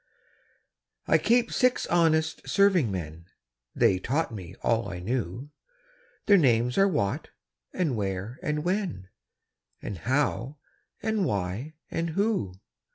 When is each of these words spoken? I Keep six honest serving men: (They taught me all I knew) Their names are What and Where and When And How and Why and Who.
I 1.07 1.19
Keep 1.19 1.51
six 1.51 1.85
honest 1.85 2.49
serving 2.49 2.89
men: 2.91 3.25
(They 3.75 3.99
taught 3.99 4.33
me 4.33 4.55
all 4.63 4.89
I 4.89 4.97
knew) 4.97 5.51
Their 6.25 6.37
names 6.39 6.75
are 6.75 6.87
What 6.87 7.29
and 7.71 7.95
Where 7.95 8.39
and 8.41 8.63
When 8.63 9.09
And 9.79 9.99
How 9.99 10.57
and 11.03 11.23
Why 11.25 11.75
and 11.91 12.09
Who. 12.17 12.55